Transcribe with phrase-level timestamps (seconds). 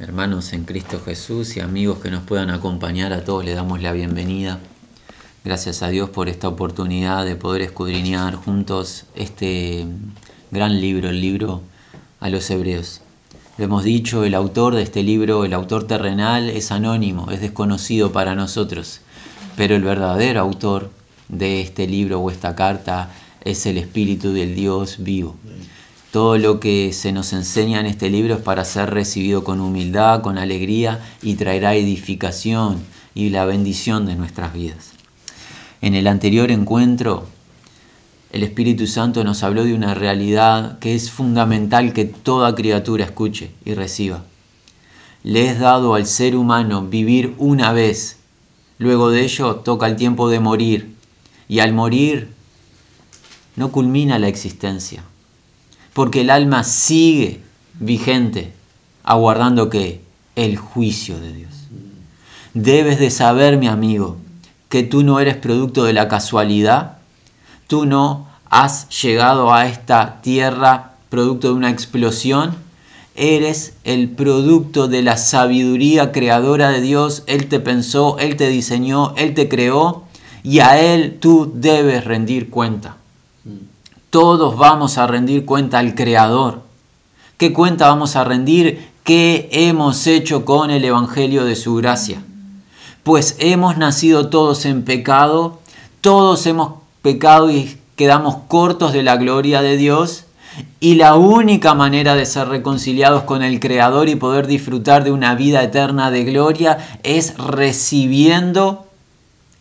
[0.00, 3.92] hermanos en Cristo Jesús y amigos que nos puedan acompañar, a todos les damos la
[3.92, 4.58] bienvenida.
[5.44, 9.86] Gracias a Dios por esta oportunidad de poder escudriñar juntos este
[10.50, 11.62] gran libro, el libro
[12.18, 13.02] a los hebreos.
[13.56, 18.10] Lo hemos dicho, el autor de este libro, el autor terrenal, es anónimo, es desconocido
[18.10, 19.00] para nosotros,
[19.56, 20.90] pero el verdadero autor
[21.28, 23.10] de este libro o esta carta
[23.42, 25.36] es el Espíritu del Dios vivo.
[26.14, 30.22] Todo lo que se nos enseña en este libro es para ser recibido con humildad,
[30.22, 32.78] con alegría y traerá edificación
[33.16, 34.92] y la bendición de nuestras vidas.
[35.80, 37.26] En el anterior encuentro,
[38.30, 43.50] el Espíritu Santo nos habló de una realidad que es fundamental que toda criatura escuche
[43.64, 44.22] y reciba.
[45.24, 48.18] Le es dado al ser humano vivir una vez,
[48.78, 50.94] luego de ello toca el tiempo de morir,
[51.48, 52.32] y al morir
[53.56, 55.02] no culmina la existencia
[55.94, 57.40] porque el alma sigue
[57.80, 58.52] vigente,
[59.04, 60.02] aguardando que
[60.36, 61.52] el juicio de Dios.
[62.52, 64.18] Debes de saber, mi amigo,
[64.68, 66.98] que tú no eres producto de la casualidad,
[67.68, 72.56] tú no has llegado a esta tierra producto de una explosión,
[73.14, 79.14] eres el producto de la sabiduría creadora de Dios, Él te pensó, Él te diseñó,
[79.16, 80.04] Él te creó
[80.42, 82.96] y a Él tú debes rendir cuenta.
[84.14, 86.62] Todos vamos a rendir cuenta al Creador.
[87.36, 88.92] ¿Qué cuenta vamos a rendir?
[89.02, 92.22] ¿Qué hemos hecho con el Evangelio de su gracia?
[93.02, 95.58] Pues hemos nacido todos en pecado,
[96.00, 100.26] todos hemos pecado y quedamos cortos de la gloria de Dios.
[100.78, 105.34] Y la única manera de ser reconciliados con el Creador y poder disfrutar de una
[105.34, 108.86] vida eterna de gloria es recibiendo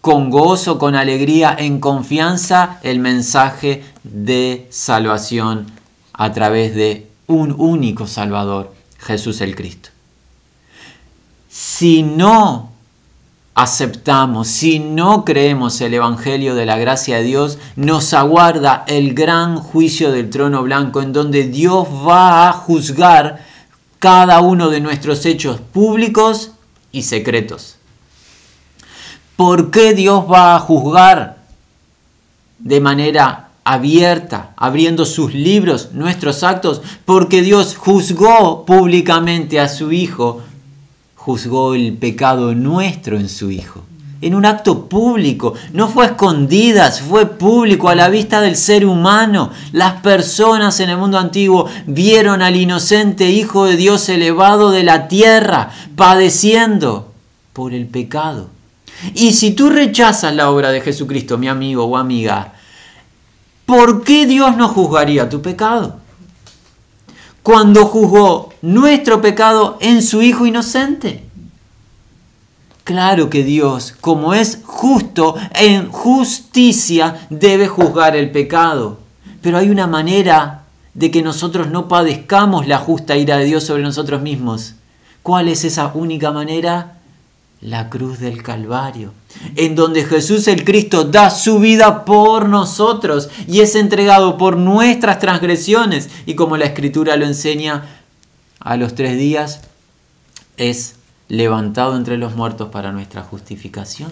[0.04, 5.68] con gozo, con alegría, en confianza el mensaje de salvación
[6.14, 9.90] a través de un único Salvador, Jesús el Cristo.
[11.50, 12.72] Si no
[13.56, 19.58] aceptamos, si no creemos el Evangelio de la gracia de Dios, nos aguarda el gran
[19.58, 23.46] juicio del trono blanco en donde Dios va a juzgar
[24.00, 26.52] cada uno de nuestros hechos públicos
[26.92, 27.78] y secretos.
[29.36, 31.38] ¿Por qué Dios va a juzgar
[32.60, 36.82] de manera abierta, abriendo sus libros, nuestros actos?
[37.06, 40.42] Porque Dios juzgó públicamente a su Hijo,
[41.16, 43.84] juzgó el pecado nuestro en su Hijo.
[44.22, 49.52] En un acto público, no fue escondidas, fue público a la vista del ser humano.
[49.74, 55.10] Las personas en el mundo antiguo vieron al inocente Hijo de Dios elevado de la
[55.10, 57.12] tierra, padeciendo
[57.52, 58.48] por el pecado.
[59.14, 62.54] Y si tú rechazas la obra de Jesucristo, mi amigo o amiga,
[63.66, 65.98] ¿por qué Dios no juzgaría tu pecado?
[67.42, 71.24] Cuando juzgó nuestro pecado en su Hijo inocente.
[72.84, 79.00] Claro que Dios, como es justo, en justicia debe juzgar el pecado.
[79.42, 80.64] Pero hay una manera
[80.94, 84.76] de que nosotros no padezcamos la justa ira de Dios sobre nosotros mismos.
[85.22, 86.98] ¿Cuál es esa única manera?
[87.64, 89.14] la cruz del Calvario,
[89.56, 95.20] en donde Jesús el Cristo da su vida por nosotros y es entregado por nuestras
[95.20, 97.86] transgresiones y como la escritura lo enseña,
[98.60, 99.62] a los tres días
[100.58, 100.96] es
[101.28, 104.12] levantado entre los muertos para nuestra justificación.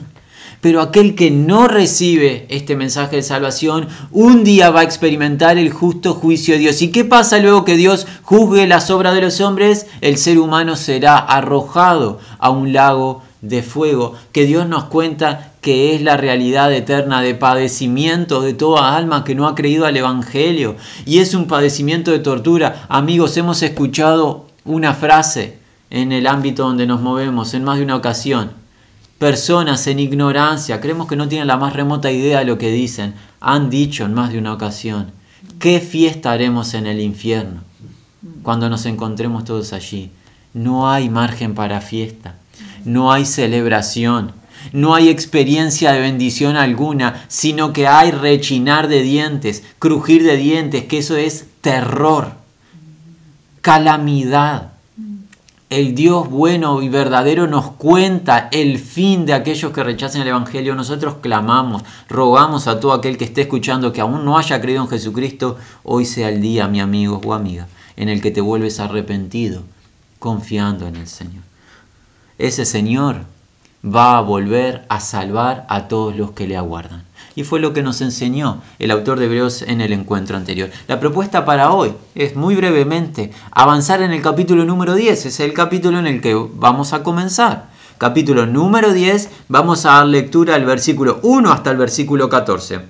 [0.62, 5.72] Pero aquel que no recibe este mensaje de salvación, un día va a experimentar el
[5.72, 6.82] justo juicio de Dios.
[6.82, 9.88] ¿Y qué pasa luego que Dios juzgue las obras de los hombres?
[10.02, 15.96] El ser humano será arrojado a un lago de fuego, que Dios nos cuenta que
[15.96, 20.76] es la realidad eterna de padecimiento de toda alma que no ha creído al Evangelio.
[21.06, 22.86] Y es un padecimiento de tortura.
[22.88, 25.58] Amigos, hemos escuchado una frase
[25.90, 28.61] en el ámbito donde nos movemos en más de una ocasión.
[29.22, 33.14] Personas en ignorancia, creemos que no tienen la más remota idea de lo que dicen,
[33.40, 35.12] han dicho en más de una ocasión,
[35.60, 37.62] ¿qué fiesta haremos en el infierno
[38.44, 40.12] cuando nos encontremos todos allí?
[40.54, 42.36] No hay margen para fiesta
[42.86, 44.32] no hay celebración,
[44.74, 50.86] no hay experiencia de bendición alguna, sino que hay rechinar de dientes, crujir de dientes,
[50.86, 52.34] que eso es terror,
[53.62, 54.71] calamidad.
[55.72, 60.76] El Dios bueno y verdadero nos cuenta el fin de aquellos que rechazan el Evangelio.
[60.76, 64.90] Nosotros clamamos, rogamos a todo aquel que esté escuchando que aún no haya creído en
[64.90, 69.64] Jesucristo, hoy sea el día, mi amigo o amiga, en el que te vuelves arrepentido,
[70.20, 71.42] confiando en el Señor
[72.42, 73.26] ese Señor
[73.86, 77.04] va a volver a salvar a todos los que le aguardan.
[77.36, 80.70] Y fue lo que nos enseñó el autor de Hebreos en el encuentro anterior.
[80.88, 85.26] La propuesta para hoy es muy brevemente avanzar en el capítulo número 10.
[85.26, 87.70] Es el capítulo en el que vamos a comenzar.
[87.98, 92.82] Capítulo número 10, vamos a dar lectura al versículo 1 hasta el versículo 14.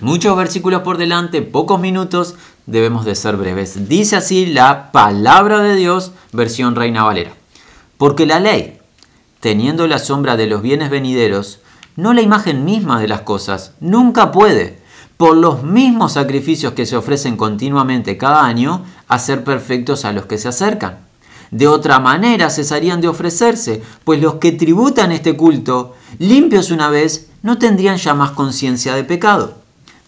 [0.00, 2.34] Muchos versículos por delante, pocos minutos,
[2.66, 3.88] debemos de ser breves.
[3.88, 7.30] Dice así la palabra de Dios, versión Reina Valera.
[7.96, 8.78] Porque la ley,
[9.38, 11.60] teniendo la sombra de los bienes venideros,
[11.96, 14.78] no la imagen misma de las cosas, nunca puede,
[15.16, 20.38] por los mismos sacrificios que se ofrecen continuamente cada año, hacer perfectos a los que
[20.38, 20.98] se acercan.
[21.50, 27.28] De otra manera cesarían de ofrecerse, pues los que tributan este culto, limpios una vez,
[27.42, 29.54] no tendrían ya más conciencia de pecado.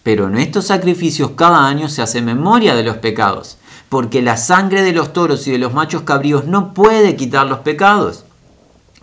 [0.03, 3.59] Pero en estos sacrificios cada año se hace memoria de los pecados,
[3.89, 7.61] porque la sangre de los toros y de los machos cabríos no puede quitar los
[7.61, 8.25] pecados.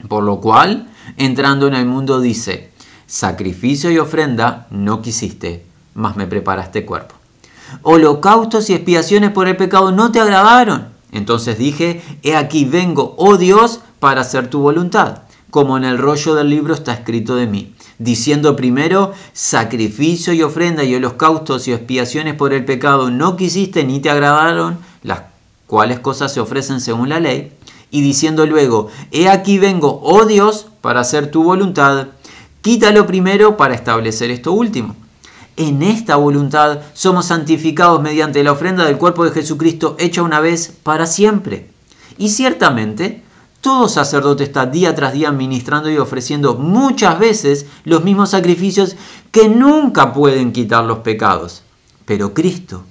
[0.09, 2.71] Por lo cual, entrando en el mundo dice,
[3.13, 5.63] sacrificio y ofrenda no quisiste,
[5.94, 7.13] mas me preparaste cuerpo.
[7.83, 10.88] Holocaustos y expiaciones por el pecado no te agradaron.
[11.12, 15.19] Entonces dije, he aquí vengo, oh Dios, para hacer tu voluntad,
[15.51, 20.83] como en el rollo del libro está escrito de mí, diciendo primero, sacrificio y ofrenda
[20.83, 25.21] y holocaustos y expiaciones por el pecado no quisiste ni te agradaron, las
[25.68, 27.51] cuales cosas se ofrecen según la ley,
[27.92, 32.07] y diciendo luego, he aquí vengo, oh Dios, para hacer tu voluntad,
[32.63, 34.95] quítalo primero para establecer esto último.
[35.57, 40.74] En esta voluntad somos santificados mediante la ofrenda del cuerpo de Jesucristo hecha una vez
[40.81, 41.69] para siempre.
[42.18, 43.21] Y ciertamente,
[43.60, 48.95] todo sacerdote está día tras día ministrando y ofreciendo muchas veces los mismos sacrificios
[49.31, 51.63] que nunca pueden quitar los pecados.
[52.06, 52.83] Pero Cristo,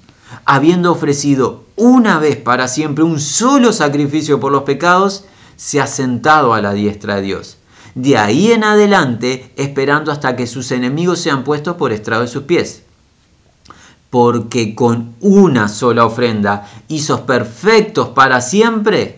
[0.45, 5.25] habiendo ofrecido una vez para siempre un solo sacrificio por los pecados,
[5.55, 7.57] se ha sentado a la diestra de Dios.
[7.95, 12.43] De ahí en adelante, esperando hasta que sus enemigos sean puestos por estrado de sus
[12.43, 12.83] pies.
[14.09, 19.17] Porque con una sola ofrenda hizo perfectos para siempre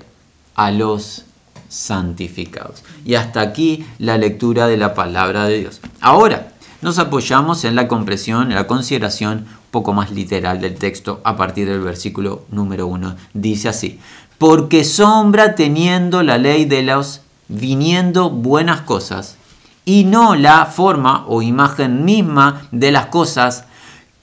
[0.56, 1.25] a los
[1.69, 2.83] santificados.
[3.06, 5.81] Y hasta aquí la lectura de la palabra de Dios.
[6.00, 11.36] Ahora, nos apoyamos en la comprensión, en la consideración poco más literal del texto a
[11.36, 13.16] partir del versículo número 1.
[13.33, 14.00] Dice así,
[14.38, 19.38] porque sombra teniendo la ley de los viniendo buenas cosas
[19.86, 23.65] y no la forma o imagen misma de las cosas,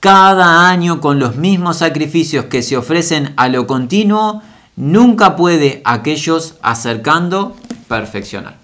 [0.00, 4.42] cada año con los mismos sacrificios que se ofrecen a lo continuo,
[4.74, 8.58] nunca puede aquellos acercando perfeccionar.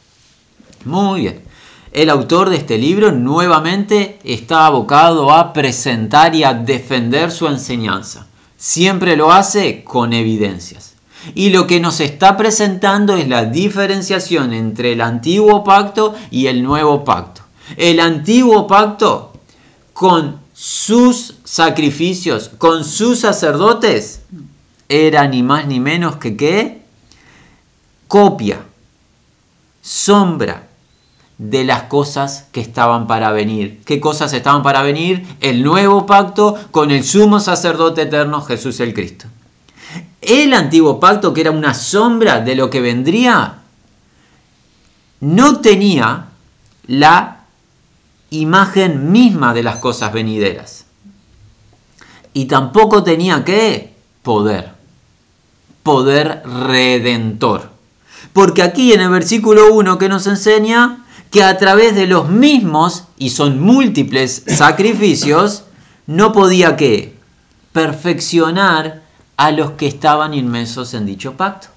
[0.84, 1.42] Muy bien.
[1.92, 8.26] El autor de este libro nuevamente está abocado a presentar y a defender su enseñanza.
[8.56, 10.87] Siempre lo hace con evidencias.
[11.34, 16.62] Y lo que nos está presentando es la diferenciación entre el antiguo pacto y el
[16.62, 17.42] nuevo pacto.
[17.76, 19.32] El antiguo pacto
[19.92, 24.22] con sus sacrificios, con sus sacerdotes,
[24.88, 26.82] era ni más ni menos que qué?
[28.06, 28.60] Copia,
[29.82, 30.68] sombra,
[31.38, 33.80] de las cosas que estaban para venir.
[33.84, 35.24] ¿Qué cosas estaban para venir?
[35.40, 39.26] El nuevo pacto con el sumo sacerdote eterno Jesús el Cristo.
[40.20, 43.58] El antiguo pacto, que era una sombra de lo que vendría,
[45.20, 46.26] no tenía
[46.86, 47.44] la
[48.30, 50.86] imagen misma de las cosas venideras.
[52.32, 53.94] Y tampoco tenía qué?
[54.22, 54.72] Poder.
[55.82, 57.70] Poder redentor.
[58.32, 63.04] Porque aquí en el versículo 1 que nos enseña, que a través de los mismos,
[63.16, 65.64] y son múltiples sacrificios,
[66.06, 67.16] no podía que
[67.72, 69.02] perfeccionar
[69.38, 71.68] a los que estaban inmensos en dicho pacto.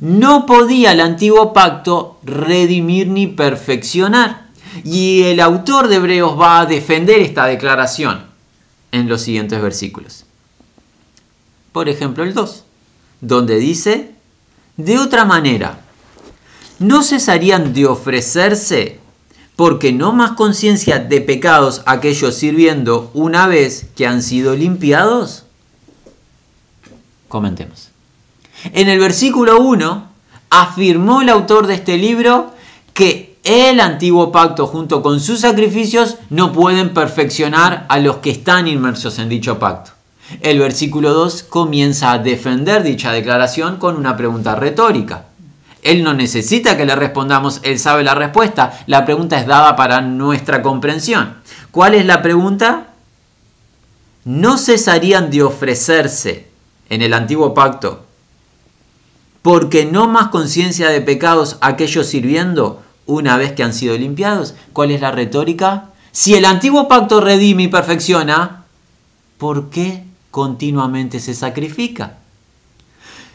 [0.00, 4.48] No podía el antiguo pacto redimir ni perfeccionar.
[4.82, 8.26] Y el autor de Hebreos va a defender esta declaración
[8.90, 10.24] en los siguientes versículos.
[11.70, 12.64] Por ejemplo, el 2,
[13.20, 14.10] donde dice,
[14.76, 15.78] de otra manera,
[16.80, 18.98] no cesarían de ofrecerse,
[19.54, 25.43] porque no más conciencia de pecados aquellos sirviendo una vez que han sido limpiados?
[27.34, 27.88] Comentemos.
[28.74, 30.06] En el versículo 1
[30.50, 32.52] afirmó el autor de este libro
[32.92, 38.68] que el antiguo pacto junto con sus sacrificios no pueden perfeccionar a los que están
[38.68, 39.90] inmersos en dicho pacto.
[40.42, 45.24] El versículo 2 comienza a defender dicha declaración con una pregunta retórica.
[45.82, 48.78] Él no necesita que le respondamos, Él sabe la respuesta.
[48.86, 51.34] La pregunta es dada para nuestra comprensión.
[51.72, 52.90] ¿Cuál es la pregunta?
[54.24, 56.53] ¿No cesarían de ofrecerse
[56.88, 58.04] en el antiguo pacto
[59.44, 64.54] porque no más conciencia de pecados aquellos sirviendo una vez que han sido limpiados?
[64.72, 65.90] ¿Cuál es la retórica?
[66.12, 68.64] Si el antiguo pacto redime y perfecciona,
[69.36, 72.16] ¿por qué continuamente se sacrifica?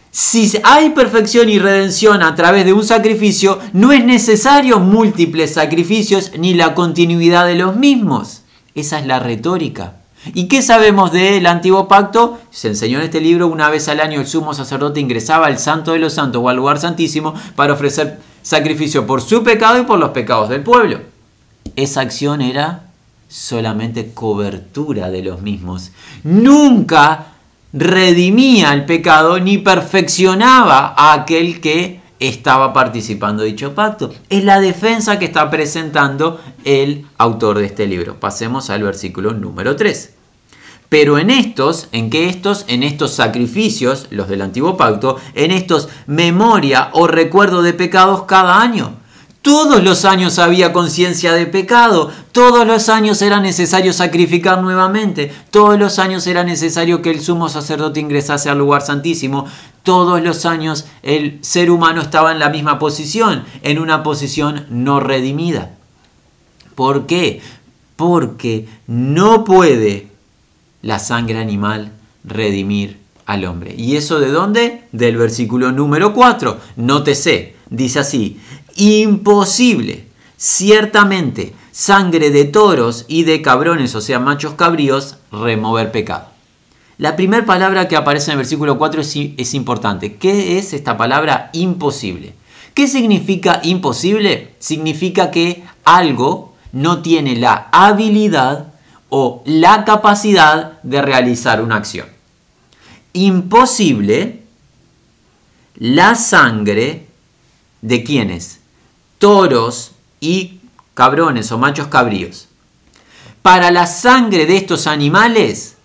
[0.10, 6.32] Si hay perfección y redención a través de un sacrificio, no es necesario múltiples sacrificios
[6.40, 8.42] ni la continuidad de los mismos.
[8.74, 9.99] Esa es la retórica.
[10.34, 12.40] ¿Y qué sabemos del antiguo pacto?
[12.52, 15.94] Se enseñó en este libro, una vez al año el sumo sacerdote ingresaba al santo
[15.94, 20.00] de los santos o al lugar santísimo para ofrecer sacrificio por su pecado y por
[20.00, 21.00] los pecados del pueblo.
[21.76, 22.84] Esa acción era
[23.30, 25.92] solamente cobertura de los mismos.
[26.24, 27.28] Nunca
[27.72, 34.12] redimía el pecado ni perfeccionaba a aquel que estaba participando dicho pacto.
[34.30, 38.20] Es la defensa que está presentando el autor de este libro.
[38.20, 40.14] Pasemos al versículo número 3.
[40.90, 45.88] Pero en estos, en que estos, en estos sacrificios, los del antiguo pacto, en estos
[46.08, 48.99] memoria o recuerdo de pecados cada año.
[49.42, 55.80] Todos los años había conciencia de pecado, todos los años era necesario sacrificar nuevamente, todos
[55.80, 59.46] los años era necesario que el sumo sacerdote ingresase al lugar santísimo,
[59.84, 65.00] todos los años el ser humano estaba en la misma posición, en una posición no
[65.00, 65.72] redimida.
[66.76, 67.42] ¿Por qué?
[67.96, 70.08] Porque no puede
[70.82, 71.94] la sangre animal
[72.26, 73.74] redimir al hombre.
[73.78, 74.84] ¿Y eso de dónde?
[74.92, 76.58] Del versículo número 4.
[76.78, 78.40] Nótese, dice así,
[78.76, 80.06] imposible,
[80.38, 86.28] ciertamente, sangre de toros y de cabrones, o sea, machos cabríos, remover pecado.
[86.98, 90.16] La primera palabra que aparece en el versículo 4 es, es, importante.
[90.18, 92.34] ¿Qué es esta palabra imposible?
[92.74, 94.56] ¿Qué significa imposible?
[94.60, 98.74] Significa que algo no tiene la habilidad
[99.10, 102.08] o la capacidad de realizar una acción.
[103.14, 104.44] Imposible
[105.76, 107.08] la sangre
[107.82, 108.59] de quienes?
[109.20, 110.60] Toros y
[110.96, 112.48] cabrones o machos cabríos.
[113.42, 115.78] Para la sangre de estos animales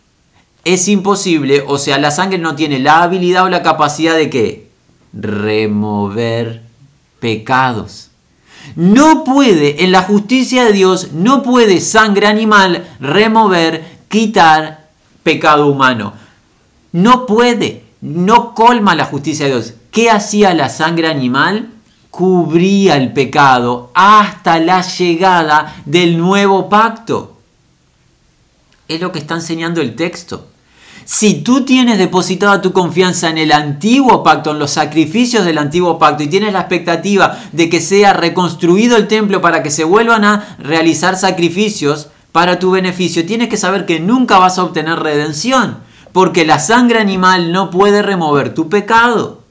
[0.65, 4.71] es imposible, o sea, la sangre no tiene la habilidad o la capacidad de qué?
[5.13, 6.63] Remover
[7.21, 8.11] pecados.
[8.77, 14.89] No puede, en la justicia de Dios, no puede sangre animal remover, quitar
[15.23, 16.15] pecado humano.
[16.93, 19.75] No puede, no colma la justicia de Dios.
[19.91, 21.74] ¿Qué hacía la sangre animal?
[22.15, 27.37] Cubría el pecado hasta la llegada del nuevo pacto.
[28.87, 30.47] Es lo que está enseñando el texto.
[31.05, 35.99] Si tú tienes depositada tu confianza en el antiguo pacto, en los sacrificios del antiguo
[35.99, 40.25] pacto, y tienes la expectativa de que sea reconstruido el templo para que se vuelvan
[40.25, 45.79] a realizar sacrificios para tu beneficio, tienes que saber que nunca vas a obtener redención,
[46.13, 49.43] porque la sangre animal no puede remover tu pecado.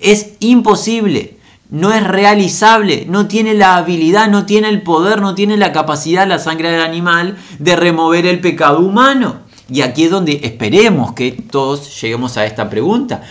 [0.00, 1.33] Es imposible,
[1.70, 6.26] no es realizable, no tiene la habilidad, no tiene el poder, no tiene la capacidad
[6.26, 9.40] la sangre del animal de remover el pecado humano.
[9.68, 13.22] Y aquí es donde esperemos que todos lleguemos a esta pregunta.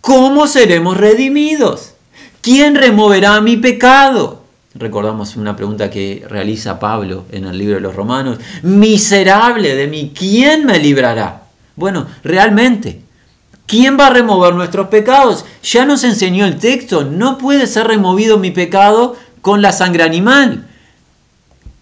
[0.00, 1.92] ¿Cómo seremos redimidos?
[2.40, 4.42] ¿Quién removerá mi pecado?
[4.74, 8.38] Recordamos una pregunta que realiza Pablo en el libro de los Romanos.
[8.62, 11.42] Miserable de mí, ¿quién me librará?
[11.76, 13.02] Bueno, realmente,
[13.66, 15.44] ¿quién va a remover nuestros pecados?
[15.62, 20.68] Ya nos enseñó el texto, no puede ser removido mi pecado con la sangre animal.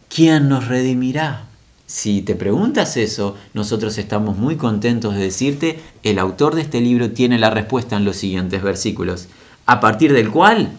[0.09, 1.45] ¿Quién nos redimirá?
[1.87, 7.11] Si te preguntas eso, nosotros estamos muy contentos de decirte, el autor de este libro
[7.11, 9.27] tiene la respuesta en los siguientes versículos,
[9.67, 10.71] a partir del cual,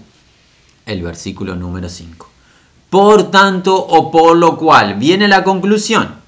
[0.86, 2.29] el versículo número 5.
[2.89, 6.20] Por tanto o por lo cual, viene la conclusión.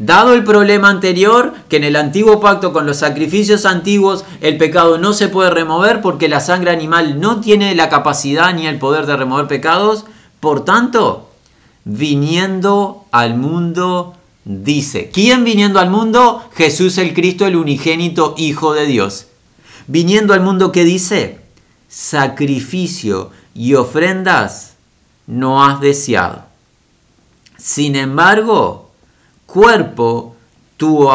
[0.00, 4.96] Dado el problema anterior, que en el antiguo pacto con los sacrificios antiguos el pecado
[4.96, 9.04] no se puede remover porque la sangre animal no tiene la capacidad ni el poder
[9.04, 10.06] de remover pecados,
[10.40, 11.28] por tanto,
[11.84, 14.14] viniendo al mundo
[14.46, 16.48] dice, ¿quién viniendo al mundo?
[16.54, 19.26] Jesús el Cristo, el unigénito Hijo de Dios.
[19.86, 21.40] Viniendo al mundo, ¿qué dice?
[21.90, 24.76] Sacrificio y ofrendas
[25.26, 26.44] no has deseado.
[27.58, 28.89] Sin embargo,
[29.52, 30.36] cuerpo
[30.76, 31.08] tú,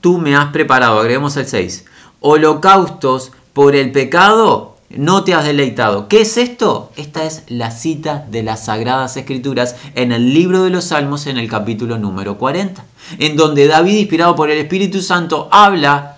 [0.00, 0.98] tú me has preparado.
[0.98, 1.84] Agreguemos el 6.
[2.20, 6.08] Holocaustos por el pecado no te has deleitado.
[6.08, 6.92] ¿Qué es esto?
[6.96, 11.38] Esta es la cita de las Sagradas Escrituras en el libro de los Salmos en
[11.38, 12.84] el capítulo número 40,
[13.18, 16.16] en donde David, inspirado por el Espíritu Santo, habla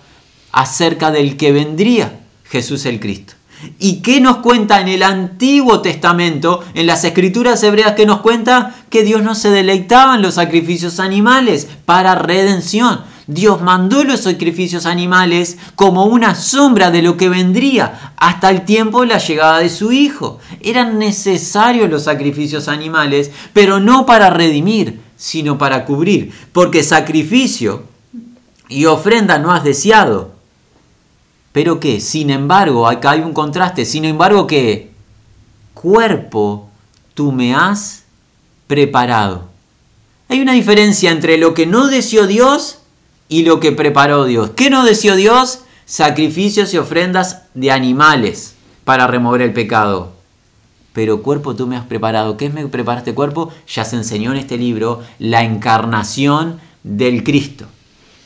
[0.51, 3.33] acerca del que vendría, Jesús el Cristo.
[3.79, 8.75] ¿Y qué nos cuenta en el Antiguo Testamento, en las escrituras hebreas que nos cuenta
[8.89, 13.01] que Dios no se deleitaba en los sacrificios animales para redención?
[13.27, 19.01] Dios mandó los sacrificios animales como una sombra de lo que vendría hasta el tiempo
[19.01, 20.39] de la llegada de su Hijo.
[20.61, 27.83] Eran necesarios los sacrificios animales, pero no para redimir, sino para cubrir, porque sacrificio
[28.69, 30.34] y ofrenda no has deseado.
[31.55, 34.91] Pero que, sin embargo, acá hay un contraste, sin embargo que
[35.73, 36.67] cuerpo
[37.13, 38.03] tú me has
[38.67, 39.45] preparado.
[40.27, 42.79] Hay una diferencia entre lo que no deseó Dios
[43.29, 44.49] y lo que preparó Dios.
[44.57, 45.59] ¿Qué no deseó Dios?
[45.85, 50.11] Sacrificios y ofrendas de animales para remover el pecado.
[50.91, 52.35] Pero cuerpo tú me has preparado.
[52.35, 53.49] ¿Qué me preparaste cuerpo?
[53.65, 57.65] Ya se enseñó en este libro la encarnación del Cristo.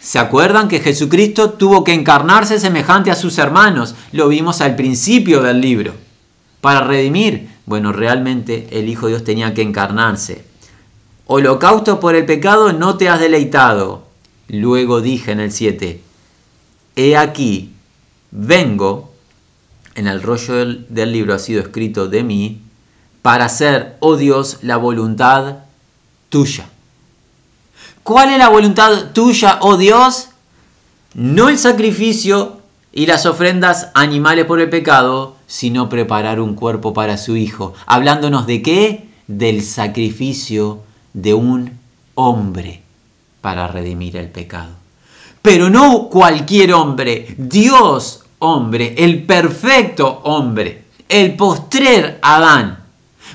[0.01, 3.96] ¿Se acuerdan que Jesucristo tuvo que encarnarse semejante a sus hermanos?
[4.12, 5.94] Lo vimos al principio del libro.
[6.62, 7.50] Para redimir.
[7.65, 10.44] Bueno, realmente el Hijo de Dios tenía que encarnarse.
[11.27, 14.08] Holocausto por el pecado no te has deleitado.
[14.48, 16.01] Luego dije en el 7,
[16.96, 17.72] he aquí,
[18.32, 19.13] vengo,
[19.94, 22.62] en el rollo del, del, libro ha sido escrito de mí,
[23.22, 25.58] para hacer, oh Dios, la voluntad
[26.29, 26.68] tuya.
[28.03, 30.29] ¿Cuál es la voluntad tuya, oh Dios?
[31.13, 32.60] No el sacrificio
[32.91, 37.74] y las ofrendas animales por el pecado, sino preparar un cuerpo para su Hijo.
[37.86, 39.10] Hablándonos de qué?
[39.27, 40.82] Del sacrificio
[41.13, 41.77] de un
[42.15, 42.82] hombre
[43.41, 44.72] para redimir el pecado.
[45.41, 52.79] Pero no cualquier hombre, Dios hombre, el perfecto hombre, el postrer Adán.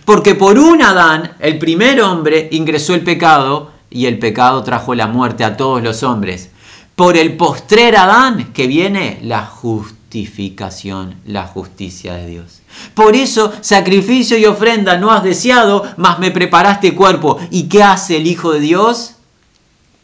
[0.05, 5.07] Porque por un Adán, el primer hombre, ingresó el pecado y el pecado trajo la
[5.07, 6.51] muerte a todos los hombres.
[6.97, 12.61] Por el postrer Adán que viene la justificación, la justicia de Dios.
[12.95, 17.39] Por eso sacrificio y ofrenda no has deseado, mas me preparaste cuerpo.
[17.51, 19.15] ¿Y qué hace el Hijo de Dios?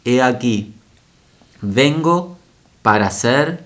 [0.05, 0.73] He aquí,
[1.61, 2.37] vengo
[2.81, 3.63] para hacer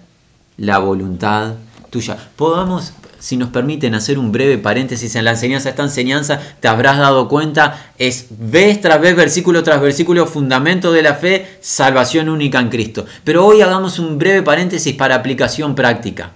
[0.58, 1.54] la voluntad
[1.92, 2.18] tuya.
[2.36, 2.94] Podamos,
[3.26, 5.70] si nos permiten, hacer un breve paréntesis en la enseñanza.
[5.70, 11.02] Esta enseñanza, te habrás dado cuenta, es vez tras vez, versículo tras versículo, fundamento de
[11.02, 13.08] la fe, salvación única en Cristo.
[13.24, 16.34] Pero hoy hagamos un breve paréntesis para aplicación práctica.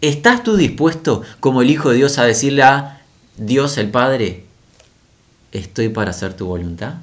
[0.00, 3.02] ¿Estás tú dispuesto como el Hijo de Dios a decirle a
[3.36, 4.44] Dios el Padre,
[5.52, 6.94] estoy para hacer tu voluntad?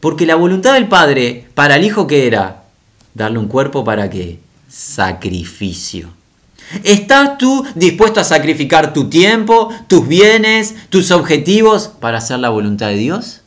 [0.00, 2.64] Porque la voluntad del Padre para el Hijo que era
[3.14, 4.38] darle un cuerpo para qué?
[4.68, 6.21] Sacrificio.
[6.84, 12.88] ¿Estás tú dispuesto a sacrificar tu tiempo, tus bienes, tus objetivos para hacer la voluntad
[12.88, 13.42] de Dios?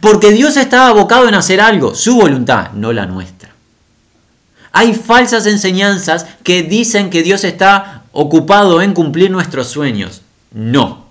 [0.00, 3.50] Porque Dios está abocado en hacer algo, su voluntad, no la nuestra.
[4.72, 10.22] Hay falsas enseñanzas que dicen que Dios está ocupado en cumplir nuestros sueños.
[10.52, 11.06] No.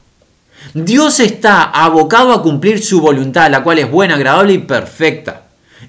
[0.73, 5.43] Dios está abocado a cumplir su voluntad, la cual es buena, agradable y perfecta.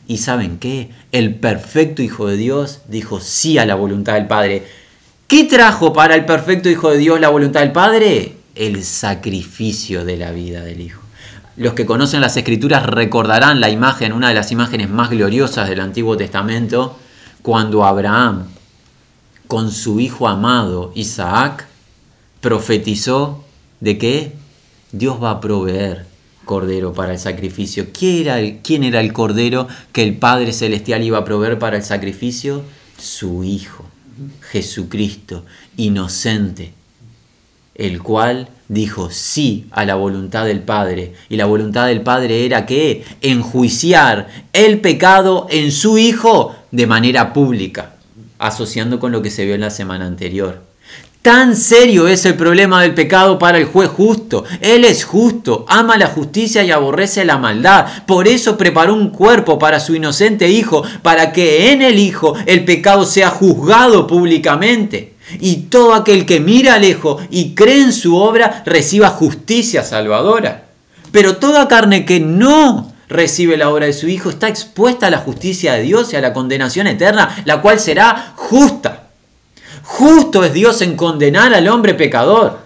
[0.07, 0.91] ¿Y saben qué?
[1.12, 4.67] El perfecto Hijo de Dios dijo sí a la voluntad del Padre.
[5.33, 8.37] ¿Qué trajo para el perfecto Hijo de Dios la voluntad del Padre?
[8.55, 11.01] El sacrificio de la vida del Hijo.
[11.57, 15.81] Los que conocen las escrituras recordarán la imagen, una de las imágenes más gloriosas del
[15.81, 16.99] Antiguo Testamento,
[17.40, 18.49] cuando Abraham,
[19.47, 21.66] con su hijo amado Isaac,
[22.42, 23.42] profetizó
[23.81, 24.33] de que
[24.92, 26.05] Dios va a proveer
[26.45, 27.87] cordero para el sacrificio.
[27.99, 31.79] ¿Quién era, el, ¿Quién era el cordero que el Padre Celestial iba a proveer para
[31.79, 32.62] el sacrificio?
[32.99, 33.87] Su Hijo,
[34.40, 35.44] Jesucristo,
[35.77, 36.72] inocente,
[37.75, 41.14] el cual dijo sí a la voluntad del Padre.
[41.29, 47.33] Y la voluntad del Padre era que enjuiciar el pecado en su Hijo de manera
[47.33, 47.96] pública,
[48.38, 50.72] asociando con lo que se vio en la semana anterior.
[51.23, 54.43] Tan serio es el problema del pecado para el juez justo.
[54.61, 57.87] Él es justo, ama la justicia y aborrece la maldad.
[58.07, 62.65] Por eso preparó un cuerpo para su inocente hijo, para que en el hijo el
[62.65, 65.15] pecado sea juzgado públicamente.
[65.39, 70.65] Y todo aquel que mira lejos y cree en su obra reciba justicia salvadora.
[71.13, 75.19] Pero toda carne que no recibe la obra de su Hijo está expuesta a la
[75.19, 78.92] justicia de Dios y a la condenación eterna, la cual será justa.
[80.03, 82.59] Justo es Dios en condenar al hombre pecador.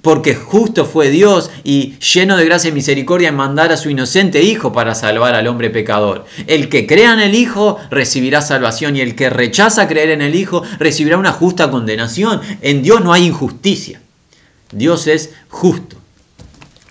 [0.00, 4.42] Porque justo fue Dios y lleno de gracia y misericordia en mandar a su inocente
[4.42, 6.24] Hijo para salvar al hombre pecador.
[6.46, 10.34] El que crea en el Hijo recibirá salvación y el que rechaza creer en el
[10.34, 12.40] Hijo recibirá una justa condenación.
[12.62, 14.00] En Dios no hay injusticia.
[14.72, 15.96] Dios es justo.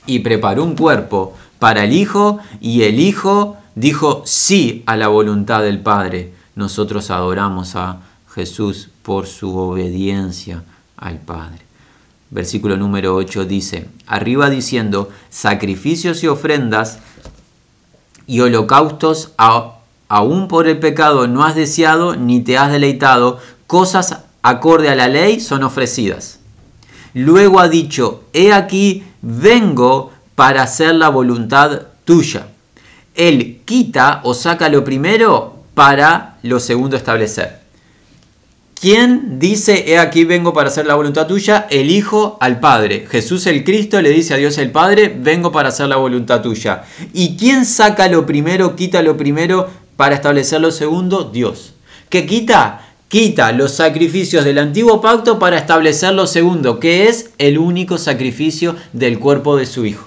[0.05, 5.63] Y preparó un cuerpo para el Hijo y el Hijo dijo sí a la voluntad
[5.63, 6.31] del Padre.
[6.53, 8.01] Nosotros adoramos a
[8.35, 10.63] Jesús por su obediencia
[10.97, 11.61] al Padre.
[12.29, 16.99] Versículo número 8 dice, arriba diciendo, sacrificios y ofrendas
[18.27, 19.31] y holocaustos
[20.09, 25.07] aún por el pecado no has deseado ni te has deleitado, cosas acorde a la
[25.07, 26.39] ley son ofrecidas.
[27.13, 32.47] Luego ha dicho, he aquí, vengo para hacer la voluntad tuya.
[33.15, 37.64] Él quita o saca lo primero para lo segundo establecer.
[38.79, 41.65] ¿Quién dice, he aquí vengo para hacer la voluntad tuya?
[41.69, 43.07] El Hijo al Padre.
[43.09, 46.83] Jesús el Cristo le dice a Dios el Padre, vengo para hacer la voluntad tuya.
[47.13, 51.23] ¿Y quién saca lo primero, quita lo primero para establecer lo segundo?
[51.23, 51.73] Dios.
[52.09, 52.81] ¿Qué quita?
[53.07, 58.75] Quita los sacrificios del antiguo pacto para establecer lo segundo, que es el único sacrificio
[58.91, 60.05] del cuerpo de su Hijo.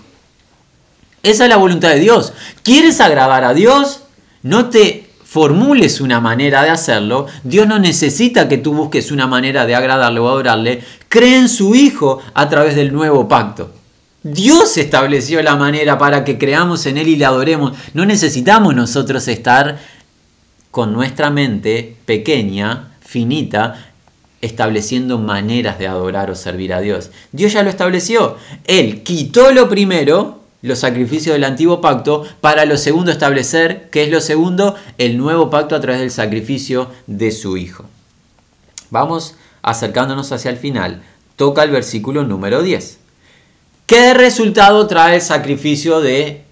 [1.22, 2.35] Esa es la voluntad de Dios.
[2.62, 4.02] ¿Quieres agradar a Dios?
[4.42, 7.26] No te formules una manera de hacerlo.
[7.44, 10.82] Dios no necesita que tú busques una manera de agradarle o adorarle.
[11.10, 13.70] Cree en su Hijo a través del nuevo pacto.
[14.22, 17.76] Dios estableció la manera para que creamos en Él y le adoremos.
[17.92, 19.78] No necesitamos nosotros estar
[20.70, 23.90] con nuestra mente pequeña, finita,
[24.40, 27.10] estableciendo maneras de adorar o servir a Dios.
[27.32, 28.36] Dios ya lo estableció.
[28.64, 34.11] Él quitó lo primero los sacrificios del antiguo pacto para lo segundo establecer, que es
[34.11, 37.85] lo segundo, el nuevo pacto a través del sacrificio de su Hijo.
[38.90, 41.03] Vamos acercándonos hacia el final.
[41.37, 42.99] Toca el versículo número 10.
[43.87, 46.44] ¿Qué resultado trae el sacrificio de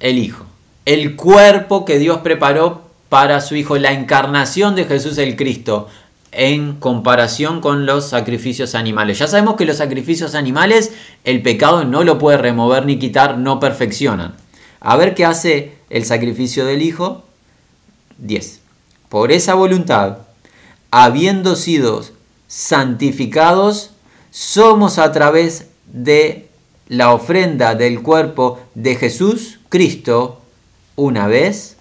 [0.00, 0.46] el Hijo?
[0.84, 5.88] El cuerpo que Dios preparó para su Hijo, la encarnación de Jesús el Cristo,
[6.32, 9.18] en comparación con los sacrificios animales.
[9.18, 10.92] Ya sabemos que los sacrificios animales
[11.24, 14.34] el pecado no lo puede remover ni quitar, no perfeccionan.
[14.80, 17.24] A ver qué hace el sacrificio del Hijo.
[18.18, 18.60] 10.
[19.08, 20.18] Por esa voluntad,
[20.90, 22.04] habiendo sido
[22.48, 23.90] santificados,
[24.30, 26.48] somos a través de
[26.88, 30.40] la ofrenda del cuerpo de Jesús Cristo
[30.96, 31.76] una vez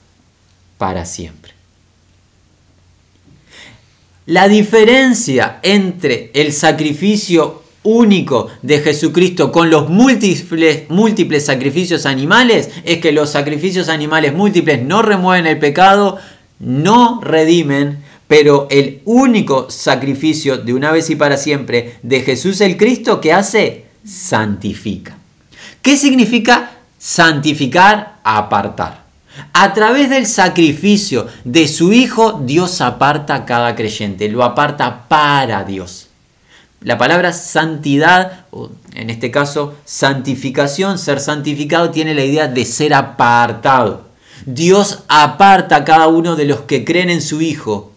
[0.77, 1.40] para siempre.
[4.27, 12.99] La diferencia entre el sacrificio único de Jesucristo con los múltiples, múltiples sacrificios animales es
[12.99, 16.19] que los sacrificios animales múltiples no remueven el pecado,
[16.59, 22.77] no redimen, pero el único sacrificio de una vez y para siempre de Jesús el
[22.77, 25.17] Cristo que hace, santifica.
[25.81, 28.19] ¿Qué significa santificar?
[28.23, 29.00] Apartar.
[29.53, 35.63] A través del sacrificio de su Hijo, Dios aparta a cada creyente, lo aparta para
[35.63, 36.07] Dios.
[36.81, 42.93] La palabra santidad, o en este caso santificación, ser santificado, tiene la idea de ser
[42.93, 44.09] apartado.
[44.45, 47.91] Dios aparta a cada uno de los que creen en su Hijo.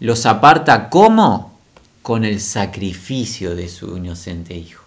[0.00, 1.58] ¿Los aparta cómo?
[2.02, 4.82] Con el sacrificio de su inocente Hijo.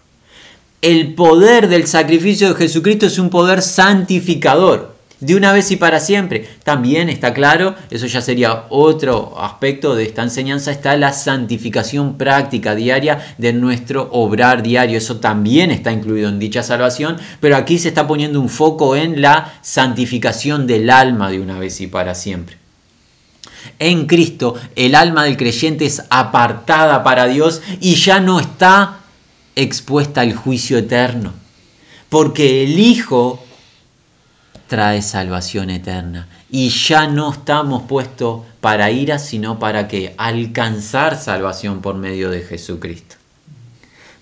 [0.82, 6.00] El poder del sacrificio de Jesucristo es un poder santificador de una vez y para
[6.00, 6.48] siempre.
[6.64, 12.74] También está claro, eso ya sería otro aspecto de esta enseñanza, está la santificación práctica
[12.74, 14.98] diaria de nuestro obrar diario.
[14.98, 19.20] Eso también está incluido en dicha salvación, pero aquí se está poniendo un foco en
[19.20, 22.56] la santificación del alma de una vez y para siempre.
[23.78, 29.00] En Cristo el alma del creyente es apartada para Dios y ya no está
[29.54, 31.32] expuesta al juicio eterno,
[32.08, 33.44] porque el Hijo
[34.70, 36.28] trae salvación eterna.
[36.48, 42.42] Y ya no estamos puestos para ira, sino para que alcanzar salvación por medio de
[42.42, 43.16] Jesucristo.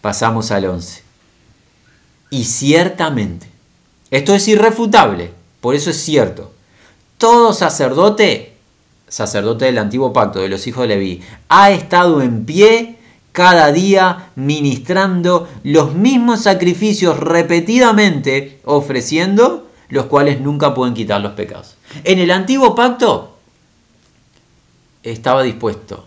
[0.01, 1.03] Pasamos al 11.
[2.31, 3.47] Y ciertamente,
[4.11, 6.55] esto es irrefutable, por eso es cierto,
[7.19, 8.55] todo sacerdote,
[9.07, 12.97] sacerdote del antiguo pacto de los hijos de Leví, ha estado en pie
[13.33, 21.77] cada día ministrando los mismos sacrificios repetidamente, ofreciendo los cuales nunca pueden quitar los pecados.
[22.05, 23.37] En el antiguo pacto
[25.03, 26.07] estaba dispuesto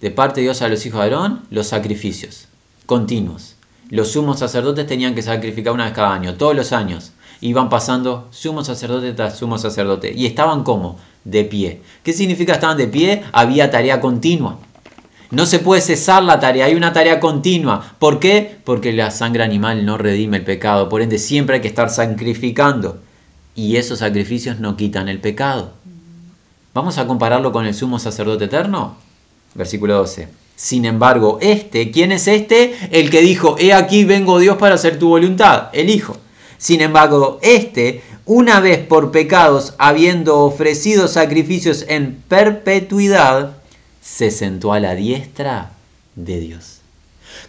[0.00, 2.48] de parte de Dios a los hijos de Aarón los sacrificios
[2.86, 3.56] continuos.
[3.90, 7.12] Los sumos sacerdotes tenían que sacrificar una vez cada año, todos los años.
[7.40, 10.12] Iban pasando sumo sacerdote tras sumo sacerdote.
[10.14, 10.98] Y estaban como?
[11.24, 11.82] De pie.
[12.02, 13.22] ¿Qué significa estaban de pie?
[13.32, 14.58] Había tarea continua.
[15.34, 17.94] No se puede cesar la tarea, hay una tarea continua.
[17.98, 18.56] ¿Por qué?
[18.64, 22.98] Porque la sangre animal no redime el pecado, por ende siempre hay que estar sacrificando.
[23.56, 25.72] Y esos sacrificios no quitan el pecado.
[26.72, 28.96] ¿Vamos a compararlo con el sumo sacerdote eterno?
[29.54, 30.28] Versículo 12.
[30.56, 32.74] Sin embargo, este, ¿quién es este?
[32.92, 36.16] El que dijo, he aquí vengo Dios para hacer tu voluntad, el Hijo.
[36.58, 43.56] Sin embargo, este, una vez por pecados, habiendo ofrecido sacrificios en perpetuidad,
[44.04, 45.70] se sentó a la diestra
[46.14, 46.80] de Dios.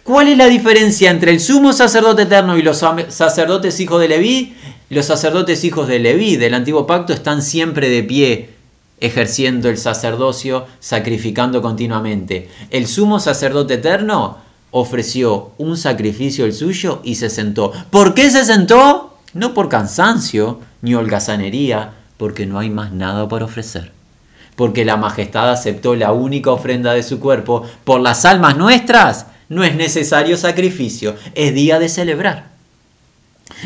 [0.02, 4.56] ¿Cuál es la diferencia entre el sumo sacerdote eterno y los sacerdotes hijos de Leví?
[4.88, 8.50] Los sacerdotes hijos de Leví del antiguo pacto están siempre de pie,
[9.00, 12.48] ejerciendo el sacerdocio, sacrificando continuamente.
[12.70, 14.38] El sumo sacerdote eterno
[14.70, 17.72] ofreció un sacrificio el suyo y se sentó.
[17.90, 19.16] ¿Por qué se sentó?
[19.36, 23.92] no por cansancio ni holgazanería, porque no hay más nada para ofrecer.
[24.56, 29.62] Porque la majestad aceptó la única ofrenda de su cuerpo por las almas nuestras, no
[29.62, 32.56] es necesario sacrificio, es día de celebrar.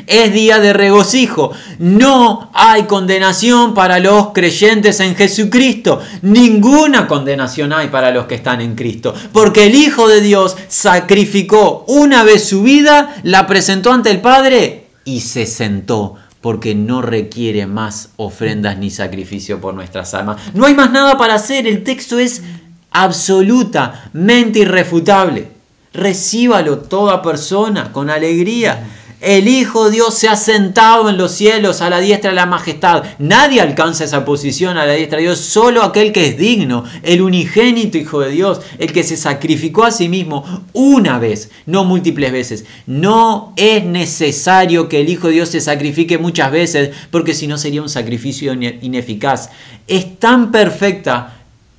[0.06, 1.52] Es día de regocijo.
[1.78, 6.00] No hay condenación para los creyentes en Jesucristo.
[6.22, 9.14] Ninguna condenación hay para los que están en Cristo.
[9.32, 14.86] Porque el Hijo de Dios sacrificó una vez su vida, la presentó ante el Padre
[15.04, 16.16] y se sentó.
[16.40, 20.40] Porque no requiere más ofrendas ni sacrificio por nuestras almas.
[20.54, 21.66] No hay más nada para hacer.
[21.66, 22.42] El texto es
[22.90, 25.48] absolutamente irrefutable.
[25.92, 28.84] Recíbalo toda persona con alegría
[29.20, 33.04] el Hijo Dios se ha sentado en los cielos a la diestra de la majestad.
[33.18, 37.20] Nadie alcanza esa posición a la diestra de Dios, solo aquel que es digno, el
[37.20, 42.32] unigénito Hijo de Dios, el que se sacrificó a sí mismo una vez, no múltiples
[42.32, 42.64] veces.
[42.86, 47.58] No es necesario que el Hijo de Dios se sacrifique muchas veces, porque si no
[47.58, 49.50] sería un sacrificio ineficaz.
[49.86, 51.36] Es tan perfecta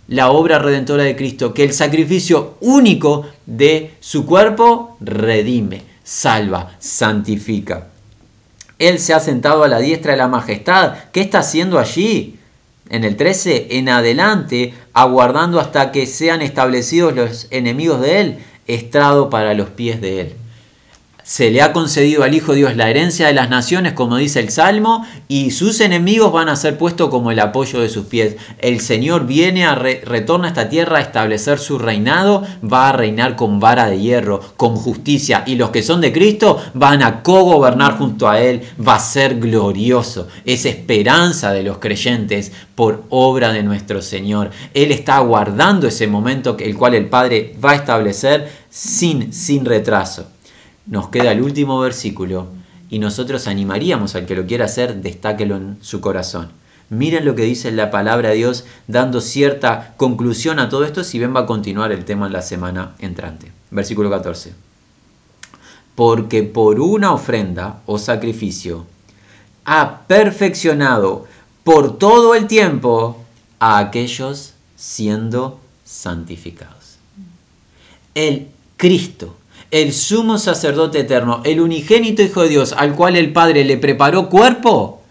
[0.08, 7.88] la obra redentora de Cristo que el sacrificio único de su cuerpo redime salva, santifica.
[8.80, 10.96] Él se ha sentado a la diestra de la majestad.
[11.14, 12.38] ¿Qué está haciendo allí?
[12.90, 19.30] En el 13, en adelante, aguardando hasta que sean establecidos los enemigos de Él, estrado
[19.30, 20.36] para los pies de Él
[21.24, 24.50] se le ha concedido al Hijo Dios la herencia de las naciones, como dice el
[24.50, 28.36] Salmo, y sus enemigos van a ser puestos como el apoyo de sus pies.
[28.60, 33.36] El Señor viene a retorna a esta tierra a establecer su reinado, va a reinar
[33.36, 37.98] con vara de hierro, con justicia, y los que son de Cristo van a cogobernar
[37.98, 40.28] junto a Él, va a ser glorioso.
[40.46, 44.50] Es esperanza de los creyentes por obra de nuestro Señor.
[44.74, 50.28] Él está aguardando ese momento el cual el Padre va a establecer sin, sin retraso
[50.86, 52.48] nos queda el último versículo
[52.90, 56.50] y nosotros animaríamos al que lo quiera hacer, destáquelo en su corazón.
[56.90, 61.20] Miren lo que dice la palabra de Dios dando cierta conclusión a todo esto, si
[61.20, 63.52] ven va a continuar el tema en la semana entrante.
[63.72, 64.54] Versículo 14.
[65.96, 68.86] Porque por una ofrenda o sacrificio
[69.64, 71.28] ha perfeccionado
[71.64, 73.24] por todo el tiempo
[73.60, 76.98] a aquellos siendo santificados.
[78.16, 79.36] El Cristo
[79.72, 84.30] el sumo sacerdote eterno, el unigénito Hijo de Dios, al cual el Padre le preparó
[84.30, 85.02] cuerpo,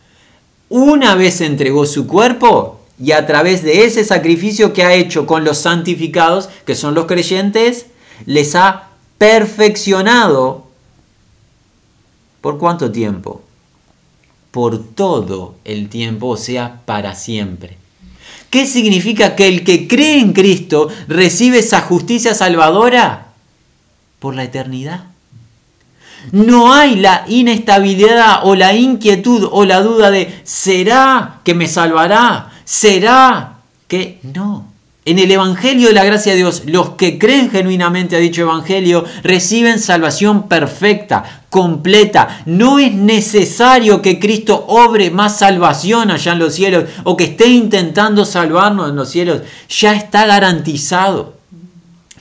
[0.69, 5.45] una vez entregó su cuerpo y a través de ese sacrificio que ha hecho con
[5.45, 7.87] los santificados, que son los creyentes,
[8.27, 10.67] les ha perfeccionado.
[12.43, 13.43] ¿Por cuánto tiempo?
[14.51, 17.79] Por todo el tiempo, o sea, para siempre.
[18.51, 23.30] ¿Qué significa que el que cree en Cristo recibe esa justicia salvadora?
[24.21, 25.05] Por la eternidad.
[26.33, 32.53] No hay la inestabilidad o la inquietud o la duda de ¿será que me salvará?
[32.65, 33.55] ¿Será
[33.89, 34.71] que no?
[35.07, 39.07] En el Evangelio de la gracia de Dios, los que creen genuinamente a dicho Evangelio
[39.23, 42.43] reciben salvación perfecta, completa.
[42.45, 47.49] No es necesario que Cristo obre más salvación allá en los cielos o que esté
[47.49, 49.41] intentando salvarnos en los cielos.
[49.71, 51.40] Ya está garantizado.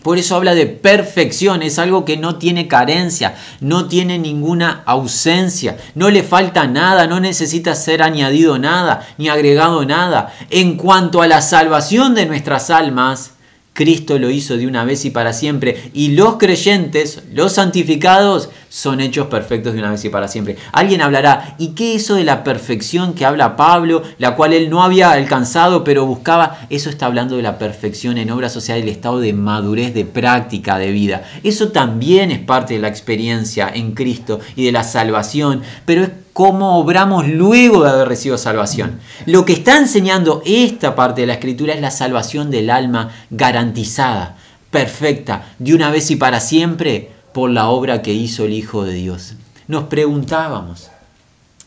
[0.03, 5.77] Por eso habla de perfección, es algo que no tiene carencia, no tiene ninguna ausencia,
[5.95, 10.33] no le falta nada, no necesita ser añadido nada, ni agregado nada.
[10.49, 13.31] En cuanto a la salvación de nuestras almas,
[13.79, 15.89] Cristo lo hizo de una vez y para siempre.
[15.93, 20.57] Y los creyentes, los santificados, son hechos perfectos de una vez y para siempre.
[20.73, 24.69] Alguien hablará, ¿y qué es eso de la perfección que habla Pablo, la cual él
[24.69, 26.67] no había alcanzado pero buscaba?
[26.69, 30.77] Eso está hablando de la perfección en obra social, el estado de madurez, de práctica
[30.77, 31.23] de vida.
[31.43, 36.09] Eso también es parte de la experiencia en Cristo y de la salvación, pero es
[36.39, 39.01] cómo obramos luego de haber recibido salvación.
[39.25, 44.37] Lo que está enseñando esta parte de la escritura es la salvación del alma garantizada,
[44.71, 48.93] perfecta, de una vez y para siempre por la obra que hizo el Hijo de
[48.93, 49.33] Dios.
[49.67, 50.89] Nos preguntábamos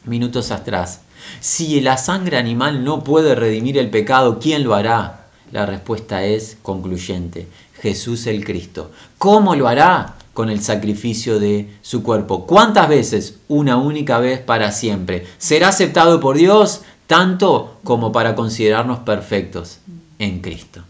[0.06, 1.02] minutos atrás,
[1.40, 5.26] si la sangre animal no puede redimir el pecado, ¿quién lo hará?
[5.50, 7.46] La respuesta es concluyente,
[7.82, 8.90] Jesús el Cristo.
[9.18, 10.14] ¿Cómo lo hará?
[10.34, 12.46] Con el sacrificio de su cuerpo.
[12.46, 13.36] ¿Cuántas veces?
[13.48, 15.26] Una única vez para siempre.
[15.38, 19.78] ¿Será aceptado por Dios tanto como para considerarnos perfectos
[20.18, 20.82] en Cristo?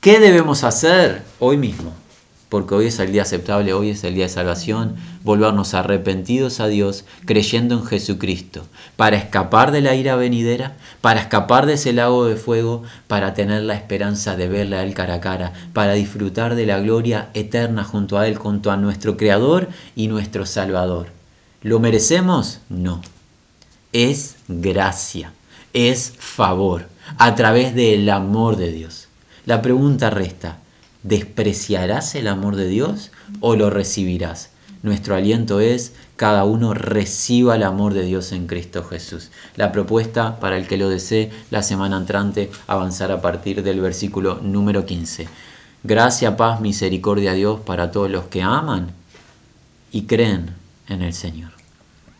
[0.00, 1.92] ¿Qué debemos hacer hoy mismo?
[2.52, 6.66] Porque hoy es el día aceptable, hoy es el día de salvación, volvernos arrepentidos a
[6.66, 12.26] Dios, creyendo en Jesucristo, para escapar de la ira venidera, para escapar de ese lago
[12.26, 16.54] de fuego, para tener la esperanza de verle a Él cara a cara, para disfrutar
[16.54, 21.06] de la gloria eterna junto a Él, junto a nuestro Creador y nuestro Salvador.
[21.62, 22.58] ¿Lo merecemos?
[22.68, 23.00] No.
[23.94, 25.32] Es gracia,
[25.72, 26.84] es favor,
[27.16, 29.08] a través del amor de Dios.
[29.46, 30.58] La pregunta resta,
[31.02, 33.10] ¿despreciarás el amor de Dios
[33.40, 34.50] o lo recibirás?
[34.82, 39.30] Nuestro aliento es cada uno reciba el amor de Dios en Cristo Jesús.
[39.56, 44.40] La propuesta para el que lo desee la semana entrante avanzar a partir del versículo
[44.42, 45.28] número 15.
[45.84, 48.92] Gracia, paz, misericordia a Dios para todos los que aman
[49.92, 50.50] y creen
[50.88, 51.61] en el Señor.